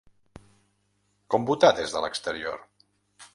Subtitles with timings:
[1.35, 2.59] Com votar des de l’exterior?